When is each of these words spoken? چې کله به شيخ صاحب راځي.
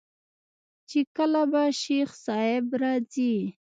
چې 0.89 0.99
کله 1.15 1.41
به 1.51 1.63
شيخ 1.81 2.09
صاحب 2.25 2.65
راځي. 2.81 3.35